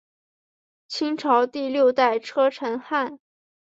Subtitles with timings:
[0.87, 3.19] 清朝第六代车臣汗。